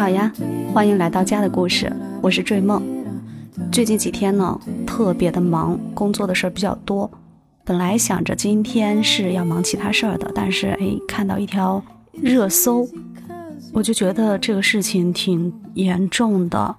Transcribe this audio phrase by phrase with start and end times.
[0.00, 0.32] 好呀，
[0.72, 1.92] 欢迎来到家的故事，
[2.22, 2.82] 我是坠梦。
[3.70, 7.10] 最近几天呢，特别的忙，工作的事儿比较多。
[7.66, 12.88] 本来想着今天是要忙其他事儿的，但是哎，看到一条热搜，
[13.74, 16.74] 我就觉得这个事情挺严重的。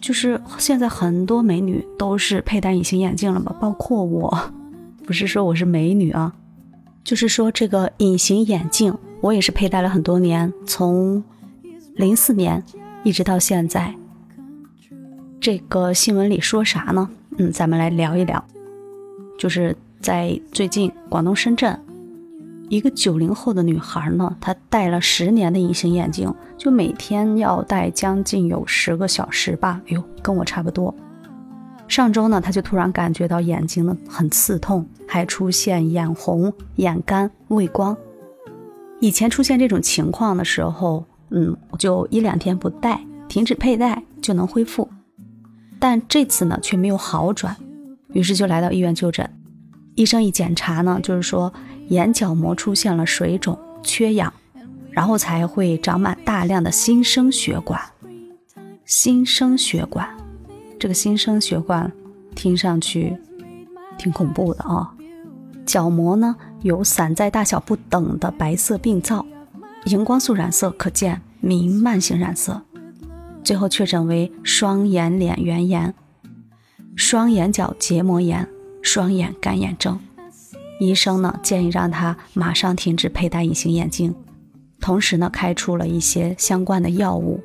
[0.00, 3.54] 就是现在很多美女都是佩戴隐形眼镜了吧？
[3.60, 4.36] 包括我，
[5.06, 6.34] 不是说我是美女啊，
[7.04, 11.22] 就是说这个隐形眼镜，我也是佩戴了很多年，从
[11.96, 12.62] 零四年
[13.04, 13.94] 一直到现在。
[15.40, 17.08] 这个新闻里说啥呢？
[17.38, 18.42] 嗯，咱们来聊一聊，
[19.38, 21.78] 就是在最近广东深圳。
[22.68, 29.80] 一个九零后的女孩呢，她戴了十年的隐形眼镜，就每天要戴将近有十个小时吧。
[29.86, 30.94] 哎呦，跟我差不多。
[31.88, 37.96] 上周呢，她就突然感觉到眼睛呢很刺痛，还出现眼红、眼干、畏光。
[39.00, 41.04] 以前出现这种情况的时候，
[41.36, 44.88] 嗯，就一两天不戴，停止佩戴就能恢复。
[45.78, 47.56] 但这次呢却没有好转，
[48.12, 49.30] 于是就来到医院就诊。
[49.94, 51.52] 医生一检查呢，就是说。
[51.90, 54.32] 眼角膜出现了水肿、缺氧，
[54.90, 57.80] 然后才会长满大量的新生血管。
[58.84, 60.08] 新生血管，
[60.80, 61.92] 这个新生血管
[62.34, 63.16] 听上去
[63.96, 64.92] 挺恐怖的啊。
[65.64, 69.24] 角膜呢有散在大小不等的白色病灶，
[69.84, 72.60] 荧光素染色可见弥漫性染色，
[73.44, 75.94] 最后确诊为双眼睑缘炎、
[76.96, 78.48] 双眼角结膜炎、
[78.82, 79.96] 双眼干眼症。
[80.80, 84.12] 医生呢建议让他马上停止佩戴隐形眼镜，
[84.80, 87.40] 同时呢开出了一些相关的药物。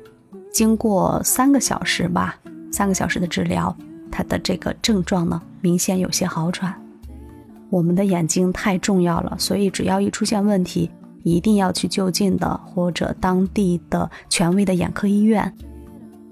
[0.52, 2.36] 经过三个小时吧，
[2.72, 3.74] 三个小时的治疗，
[4.10, 6.74] 他的这个症状呢明显有些好转。
[7.70, 10.90] 我们的眼睛太重要了，所以只要一出现问题，
[11.22, 15.54] 一定要去就近的或者当地的权威的眼科医院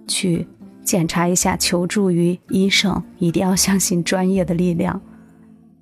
[0.06, 0.46] 去
[0.84, 5.00] 检查一下，求助于医生，一定要相信专业的力量。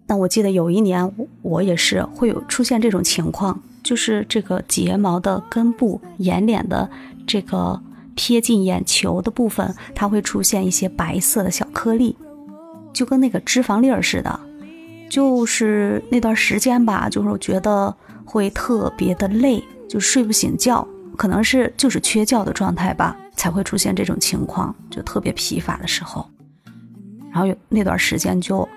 [0.06, 1.12] 那我记得有一年，
[1.42, 6.90] 我也是会有出现这种情况，就是这个睫毛的根部、眼睑的
[7.26, 7.80] 这个
[8.16, 12.16] 贴近眼球的部分，它会出现一些白色的小颗粒，
[12.92, 14.40] 就跟那个脂肪粒儿似的。
[15.10, 17.94] 就是那段时间吧，就是我觉得
[18.28, 26.28] 会特别的累，就睡不醒觉，可能是就是缺觉的状态吧，才会出现这种情况，就特别疲乏的时候。
[27.30, 28.68] 然后有那段时间就。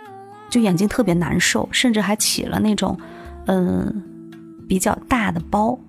[0.49, 2.99] 就眼睛特别难受，甚至还起了那种，
[3.45, 4.03] 嗯，
[4.67, 5.79] 比较大的包。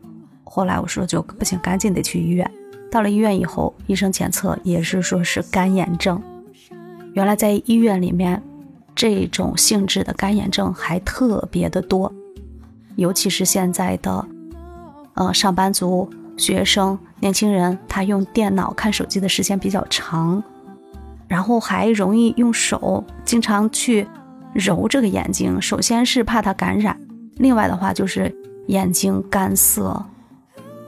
[0.45, 2.49] 后来我说就不行，赶紧得去医院。
[2.89, 6.23] 到了医院以后，医生检测也是说是干眼症。
[7.13, 8.41] 原来在医院里面，
[8.95, 12.15] 这种性质的干眼症还特别的多，
[12.97, 14.27] 尤其是现在的，
[15.15, 20.43] 呃，上班族、学生、年轻人，他用电脑看手机的时间比较长，
[21.29, 24.07] 然后还容易用手经常去。
[24.55, 27.01] 揉这个眼睛，首先是怕它感染，
[27.37, 28.31] 另外的话就是
[28.67, 30.05] 眼睛干涩。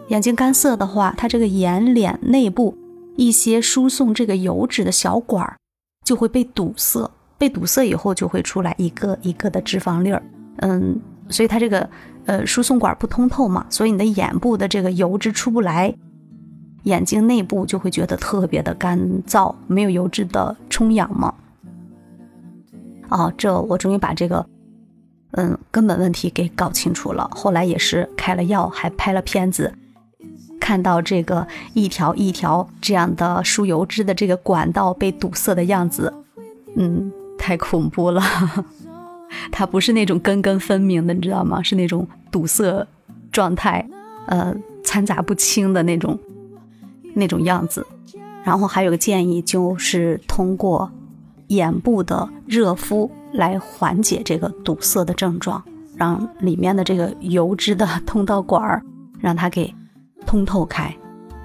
[0.08, 2.76] 眼睛干涩的话，它这个眼睑内部
[3.16, 5.56] 一些输送这个油脂的小管儿
[6.04, 10.22] 就会被堵塞，被堵塞以后就会出来一个一个的脂肪粒儿。
[10.56, 11.88] 嗯，所以它这个
[12.26, 15.94] 呃输送管不通透嘛，所以你的眼部的这个油脂出不来，
[16.84, 21.34] 眼睛内部就会觉得特别的干燥，没有油脂的充氧嘛。
[23.08, 24.44] 哦，这我终于把这个，
[25.32, 27.30] 嗯，根本问题给搞清楚了。
[27.32, 29.72] 后来也是开了药，还拍了片子，
[30.58, 36.12] 看到这个一条一条这样的输油脂的这个管道被堵塞的样子，
[36.76, 38.22] 嗯，太恐怖了。
[39.50, 41.62] 它不是那种根根分明的，你知道吗？
[41.62, 42.86] 是那种堵塞
[43.30, 43.86] 状态，
[44.26, 46.18] 呃，掺杂不清的那种
[47.14, 47.86] 那种样子。
[48.42, 50.90] 然后还有个建议，就是通过。
[51.48, 55.62] 眼部的热敷来缓解这个堵塞的症状，
[55.94, 58.82] 让里面的这个油脂的 通道管儿
[59.20, 59.72] 让它给
[60.24, 60.92] 通透开。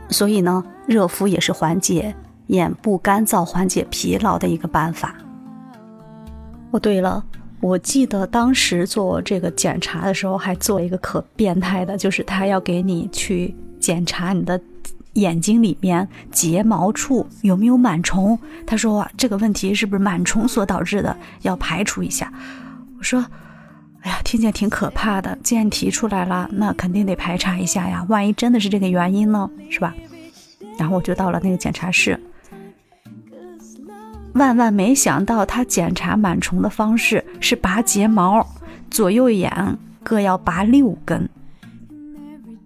[0.10, 2.16] 所以呢，热敷也是缓解
[2.48, 5.14] 眼部干燥、缓解疲劳的一个办法。
[6.72, 7.24] 哦，对了，
[7.62, 14.60] 我记得当时做这个检查的时候，还做了一个可变态的，就是他要给你去检查你的。
[15.14, 18.38] 眼睛里面睫毛处有没有螨虫？
[18.66, 21.18] 他说这个问题是不是螨虫所导致的？
[21.42, 22.32] 要排除一下。
[22.98, 23.26] 我说，
[24.02, 25.38] 哎呀，听见挺可怕的。
[25.44, 28.06] 既然提出来了，那肯定得排查一下呀。
[28.08, 29.50] 万一真的是这个原因呢？
[29.70, 29.94] 是吧？
[30.78, 32.18] 然后我就到了那个检查室，
[34.40, 38.48] 万万没想到，他检查螨虫的方式是拔睫毛，
[38.90, 41.30] 左右眼各要拔六根，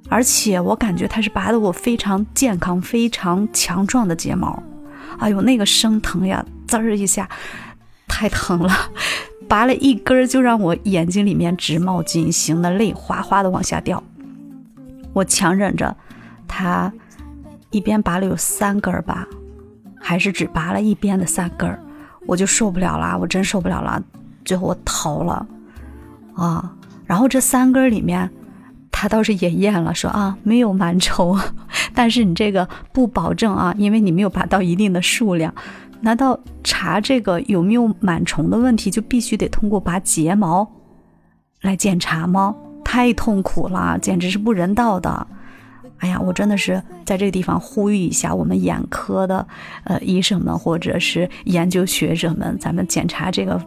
[0.08, 4.62] 而且我感觉他是拔的我非常健康、非常强壮的睫毛。
[5.18, 7.28] 哎呦，那个生疼呀，滋儿一下，
[8.08, 8.72] 太疼了。
[9.50, 14.02] 拔了一根就让我眼睛里面直冒金星的泪哗哗的往下掉。
[15.12, 15.96] 我强忍着，
[16.48, 16.92] 他
[17.72, 19.28] 一边拔了有三根吧，
[20.04, 21.80] 还是只拔了一边的三根
[22.28, 24.04] 我就受不了了，我真受不了了。
[24.44, 25.48] 最后我逃了
[26.36, 26.74] 啊。
[27.06, 28.30] 然后这三根里面，
[28.92, 31.40] 他倒是也验了，说啊没有螨虫，
[31.96, 35.54] 但是你这个不保证啊，因为你没有拔到一定的数量。
[36.02, 40.70] 难道查这个有没有螨虫的问题，就必须得通过拔睫毛
[41.62, 42.54] 来检查吗？
[42.84, 45.28] 太痛苦了，简直是不人道的！
[46.04, 49.48] 哎呀，我真的是在这个地方呼吁一下我们眼科的
[49.86, 53.58] 呃医生们，或者是研究学者们，咱们检查这个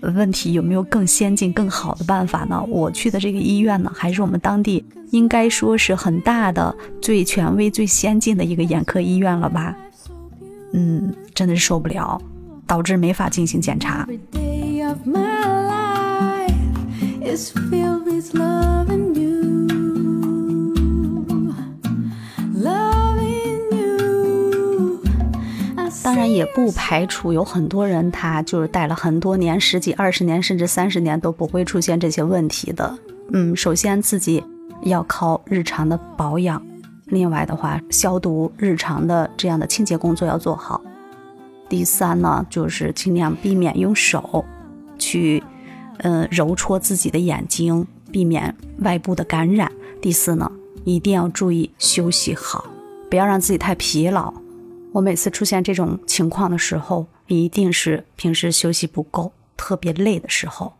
[0.00, 2.64] 问题有没有更先进、更好的办法呢？
[2.66, 9.76] 我去的这个医院呢，还是我们当地应该说是很大的、最权威、最先进的一个眼科医院了吧？
[10.72, 12.18] 嗯，真的是受不了，
[12.66, 14.08] 导致没法进行检查。
[26.36, 32.98] 也不排除有很多人，他就是戴了很多年，十几、二十年，甚至三十年都不会出现这些问题的。
[33.32, 34.44] 嗯，首先自己
[34.82, 36.62] 要靠日常的保养。
[37.06, 40.82] 另外的话，消毒日常的这样的清洁工作要做好。
[41.68, 44.44] 第三呢，就是尽量避免用手
[44.98, 45.42] 去，
[45.98, 49.72] 呃，揉搓自己的眼睛，避免外部的感染。
[50.02, 50.50] 第四呢，
[50.84, 52.66] 一定要注意休息好，
[53.08, 54.34] 不要让自己太疲劳。
[54.96, 60.72] 我每次出现这种情况的时候，一定是平时休息不够，特别累的时候。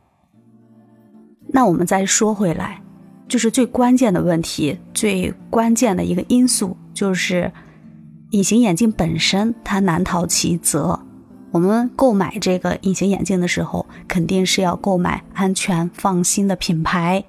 [1.48, 2.80] 那我们再说回来。
[3.28, 7.52] 就是最关键的问题，最关键的一个因素就是
[8.30, 10.98] 隐形眼镜本身它难逃其责。
[11.50, 17.22] 我们购买这个隐形眼镜的时候，肯定是要购买安全放心的品牌。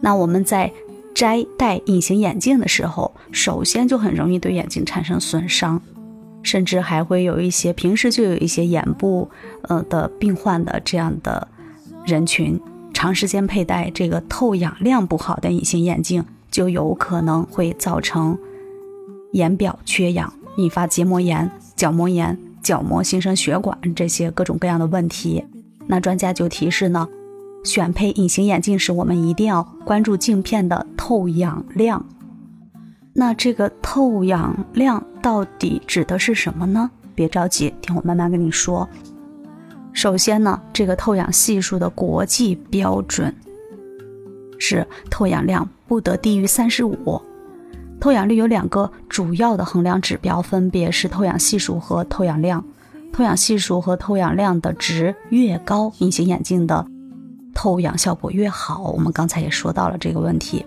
[0.00, 0.72] 那我们在
[1.20, 5.82] 摘戴隐形眼镜的时候，首先就很容易对眼睛产生损伤，
[6.42, 9.28] 甚至还会有一些平时就有一些眼部
[9.64, 11.46] 呃的病患的这样的
[12.06, 12.58] 人群。
[12.94, 18.38] 长时间佩戴这个透氧量不好的隐形眼镜，就有可能会造成
[19.32, 25.44] 眼表缺氧，引发结膜炎、角膜炎、角膜新生血管这些各种各样的问题。
[25.86, 27.06] 那专家就提示呢，
[27.62, 32.06] 选配隐形眼镜时，我们一定要关注镜片的透氧量。
[33.12, 36.88] 那这个透氧量到底指的是什么呢？
[37.16, 38.88] 别着急，听我慢慢跟你说。
[39.92, 43.34] 首先呢，这个透氧系数的国际标准
[44.56, 47.20] 是透氧量不得低于三十五。
[47.98, 52.64] 透氧率有两个主要的衡量指标，分别是透氧系数和透氧量。
[53.12, 56.86] 透氧系数和透氧量的值越高，隐形眼镜的
[57.52, 58.92] 透氧效果越好。
[58.92, 60.64] 我们刚才也说到了这个问题。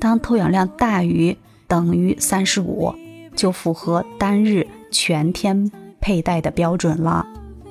[0.00, 1.36] 当透氧量大于
[1.68, 2.92] 等于三十五，
[3.36, 5.70] 就符合单日全天
[6.00, 7.26] 佩戴的标准了。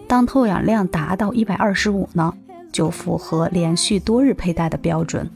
[0.07, 2.33] 当透氧量达到一百二十五呢，
[2.71, 5.29] 就符合连续多日佩戴的标准。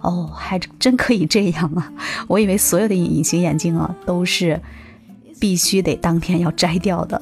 [0.00, 1.92] 哦，还真可以这样啊！
[2.26, 4.60] 我以为所有的隐形眼镜啊都是
[5.38, 7.20] 必须得当天要摘掉的。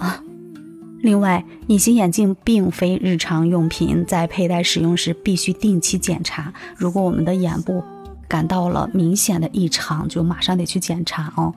[1.01, 6.53] 另外，隐形眼镜并非日常用品，在佩戴使用时必须定期检查。
[6.77, 7.83] 如果我们的眼部
[8.29, 11.55] 感到了明显的异常，就马上得去检查哦。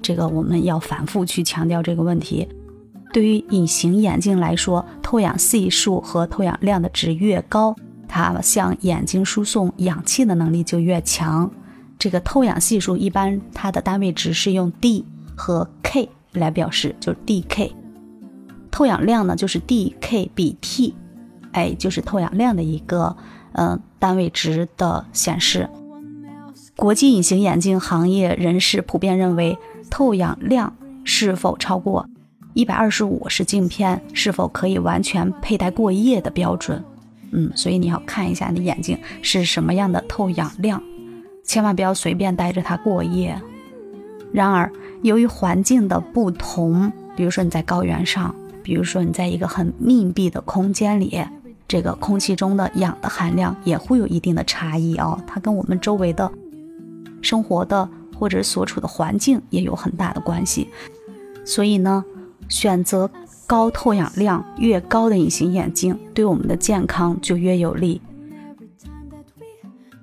[0.00, 2.48] 这个我们要反复去强调这个问题。
[3.12, 7.76] 对于隐形眼镜来说，透氧系数和透氧量的值越高，
[8.08, 11.50] 它向眼睛输送氧气的能力就越强。
[11.98, 15.04] 这个透氧系数一般它的单位值是用 d
[15.36, 17.70] 和 k 来表示，就是 dk。
[18.70, 20.94] 透氧量呢就是 dk 比 t，
[21.52, 23.14] 哎，就是透氧量的一个
[23.52, 25.68] 嗯单位值的显示。
[26.76, 29.58] 国际隐形眼镜行业人士普遍认为，
[29.90, 30.74] 透氧量
[31.04, 32.08] 是否超过。
[32.54, 36.82] 一百二十五是镜片是否可以完全佩戴过夜的标准，
[37.30, 40.82] 嗯，所以你要看一下你的眼睛是什么样的透氧量，
[41.44, 43.40] 千万不要随便戴着它过夜。
[44.32, 44.70] 然而，
[45.02, 51.22] 由于环境的不同，比如说你在高原上，比如说你在一个很密闭的空间里，
[51.68, 56.30] 这个空气中的氧的含量也会有一定的差异哦，它跟我们周围的
[57.22, 57.88] 生活的
[58.18, 60.68] 或者所处的环境也有很大的关系，
[61.44, 62.04] 所以呢。
[62.48, 63.08] 选择
[63.46, 67.98] 高透氧量越高的隐形眼镜，对我们的健康就越有利。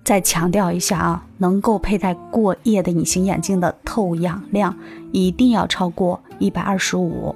[0.04, 4.76] 再强调一下啊，能够佩戴过夜的隐形眼镜的透氧量
[5.12, 7.36] 一定要超过一百二十五。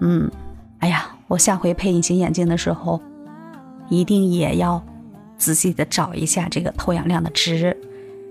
[0.00, 0.30] 嗯，
[0.78, 3.02] 哎呀，我下回配隐形眼镜的时候，
[3.90, 4.82] 一定也要
[5.36, 7.76] 仔细的找一下这个透氧量的值。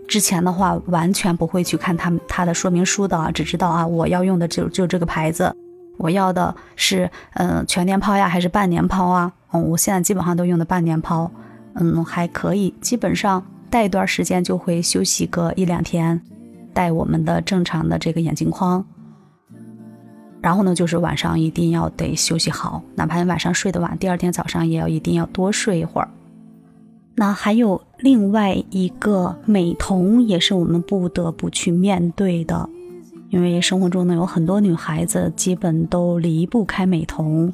[0.07, 5.53] 之前的话完全不会去看他们它的说明书的，啊只知道啊，我要用的就就这个牌子，
[5.97, 9.33] 我要的是嗯全年抛呀还是半年抛啊？
[9.51, 11.29] 嗯，我现在基本上都用的半年抛，
[11.75, 16.21] 嗯还可以，基本上戴一段时间就会休息个一两天，
[16.73, 18.85] 戴我们的正常的这个眼镜框。
[20.39, 26.07] 然后呢，就是晚上一定要得休息好，哪怕你晚上睡得晚，第二天早上也要一定要多睡一会儿。
[27.15, 32.69] 那还有另外一个美瞳，也是我们不得不去面对的，
[33.29, 37.51] 因为生活中呢有很多女孩子基本都离不开美瞳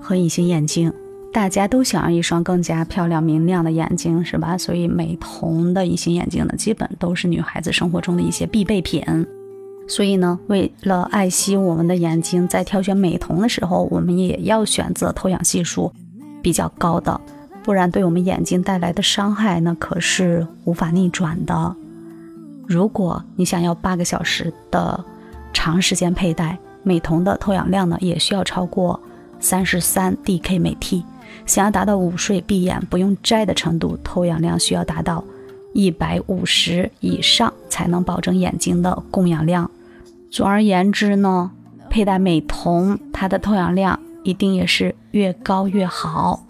[0.00, 0.92] 和隐形眼镜，
[1.32, 4.58] 大家都想要一双更加漂亮明亮的眼睛，是吧？
[4.58, 9.04] 所以美瞳的隐形眼镜呢，基本都是女孩子生活中的一些必备品。
[9.88, 15.92] 所以呢，为了爱惜我们的眼睛，在挑选美瞳的时候，我们也要选择透氧系数
[16.42, 17.20] 比较高的。
[17.66, 21.74] 不然，对我们眼睛带来的伤害，那可是无法逆转的。
[22.64, 25.04] 如果你想要八个小时的
[25.52, 29.00] 长时间佩戴美瞳的透氧量呢，也需要超过
[29.40, 31.04] 三十三 DK 每 T。
[31.44, 35.24] 想要达到午睡闭眼不用摘的程度，透氧量需要达到
[35.74, 39.68] 一百五十以上，才能保证眼睛的供氧量。
[40.30, 41.50] 总而言之呢，
[41.90, 46.45] 佩戴美瞳，它的透氧量一定也是越高越好。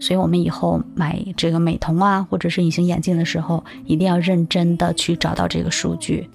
[0.00, 6.28] 所以，我们以后买这个美瞳啊，或者是隐形眼镜的时候，一定要认真的去找到这个数据。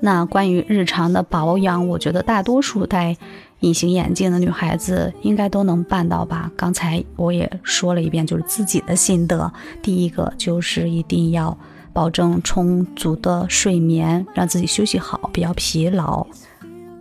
[0.00, 3.16] 那关于日常的保养，我觉得大多数戴
[3.60, 6.50] 隐形眼镜的女孩子应该都能办到吧？
[6.56, 9.52] 刚才我也说了一遍，就是自己的心得。
[9.82, 11.58] 第一个就是一定要
[11.92, 16.26] 保证充足的睡眠，让自己休息好，不要疲劳。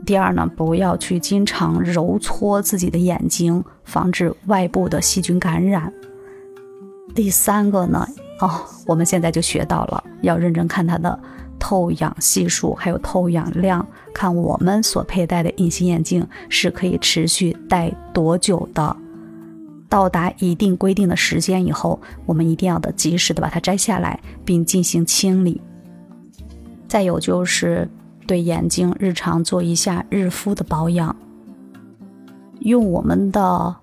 [0.08, 5.92] 第二呢，不要去经常揉搓自己的眼睛，防止外部的细菌感染。
[7.14, 8.08] 第三个呢，
[8.40, 8.50] 哦，
[8.86, 11.20] 我们现在就学到了，要认真看它的
[11.60, 18.96] 透氧系数，还有透氧量，看我们所佩戴的隐形眼镜是可以持续戴多久的。
[19.90, 25.60] 到达一定规定的时间以后，我们一定要的及时的把它摘下来，并进行清理。
[26.88, 27.90] 再有就是。
[28.28, 31.16] 对眼睛日常做一下日敷的保养，
[32.60, 33.76] 用我们的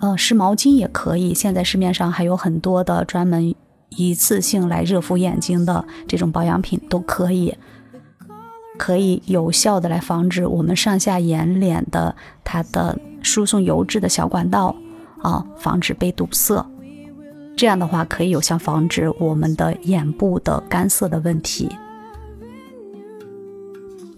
[0.00, 1.32] 呃湿毛巾也可以。
[1.32, 3.54] 现在市面上还有很多的专门
[3.90, 7.54] 一次性来热敷眼睛的这种保养品都可以，
[8.76, 14.74] 可以有效的来防止我们上下眼睑的它的输送油脂的小管道
[15.22, 16.66] 啊，防止被堵塞。
[17.54, 21.70] 这样的话可以有效防止我们的眼部的干涩的问题。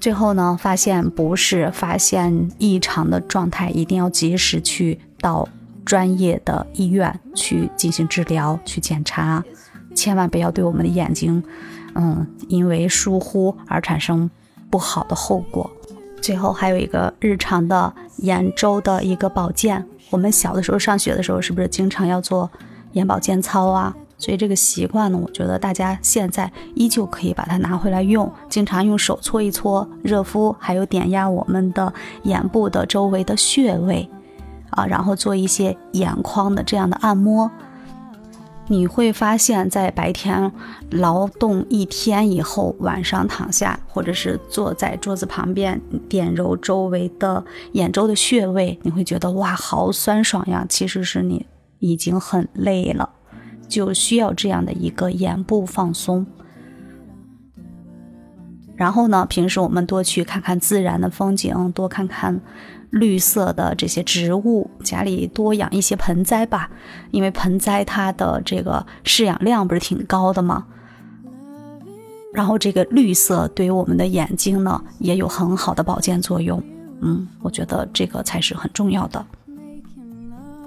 [0.04, 5.49] 最后呢，发现不是发现异常的状态，一定要及时去到
[5.82, 9.42] 专业的医院去进行治疗、去检查，
[9.94, 11.42] 千万不要对我们的眼睛，
[11.94, 14.30] 嗯，因为疏忽而产生
[14.68, 15.70] 不好的后果。
[16.20, 22.50] 最后还有一个日常的眼周的一个保健，我们小的时候上学的时候，是不是经常要做
[22.92, 23.96] 眼保健操啊？
[24.16, 31.92] 所以这个习惯呢，我觉得大家现在依旧可以把它拿回来用，经常用手搓一搓、热敷，还有点压我们的
[32.23, 34.09] 眼部的周围的穴位，
[34.71, 37.50] 啊，然后做一些眼眶的这样的按摩，
[38.68, 40.50] 你会发现在白天
[40.90, 45.78] 劳动一天以后，晚上躺下或者是坐在桌子旁边
[46.09, 50.64] 点揉周围的眼周的穴位，你会觉得哇，好酸爽呀！
[50.68, 51.44] 其实是你
[51.80, 53.11] 已经很累了。
[53.75, 56.25] 就需要这样的一个眼部放松，
[58.76, 62.40] 然后呢，平时我们多去看看自然的风景，多看看
[62.90, 66.71] 绿色的这些植物，家里多养一些盆栽吧，
[67.11, 70.66] 因为盆栽它的这个饲养量不是挺高的吗？
[72.33, 76.62] 然后这个绿色对于我们的眼睛呢也有很好的保健作用，
[77.00, 79.26] 嗯，我觉得这个才是很重要的。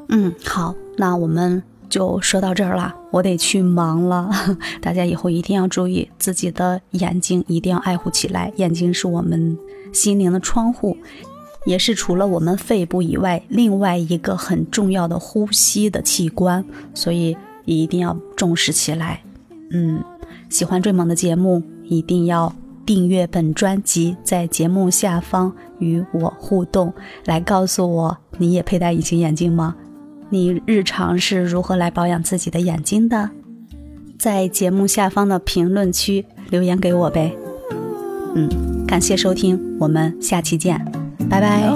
[0.09, 1.63] 嗯，好，那我们。
[1.89, 4.29] 就说到这儿了，我得去忙了。
[4.81, 8.51] 大家以后一定要注意自己的眼睛，一定要爱护起来。
[8.57, 9.57] 眼睛是我们
[9.93, 10.97] 心灵的窗户，
[11.65, 16.63] 也是除了我们肺部以外另外一个很重要的呼吸的器官，
[16.93, 19.21] 所以一定要重视起来。
[19.71, 20.03] 嗯，
[20.49, 22.53] 喜欢追梦的节目，一定要
[22.85, 26.93] 订阅本专辑，在节目下方与我互动，
[27.25, 29.75] 来告诉我你也佩戴隐形眼镜吗？
[30.29, 33.29] 你日常是如何来保养自己的眼睛的？
[34.19, 37.35] 在节目下方的评论区留言给我呗。
[38.35, 40.83] 嗯，感谢收听，我们下期见，
[41.29, 41.71] 拜拜。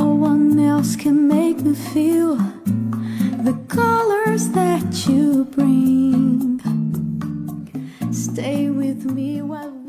[8.11, 9.80] Stay with me while